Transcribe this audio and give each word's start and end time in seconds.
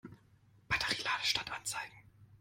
Batterie-Ladestand 0.67 1.51
anzeigen. 1.53 2.01